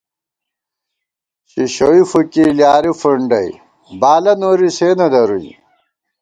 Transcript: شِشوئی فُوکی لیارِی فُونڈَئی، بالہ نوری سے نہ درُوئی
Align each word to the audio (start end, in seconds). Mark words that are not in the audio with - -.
شِشوئی 1.49 2.01
فُوکی 2.09 2.45
لیارِی 2.57 2.91
فُونڈَئی، 2.99 3.49
بالہ 3.99 4.33
نوری 4.41 4.69
سے 4.77 4.87
نہ 4.99 5.07
درُوئی 5.11 5.51